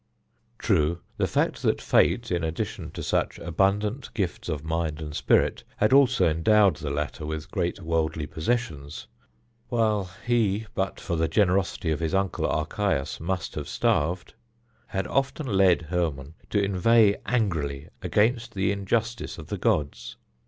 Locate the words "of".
4.49-4.63, 11.91-11.99, 19.37-19.49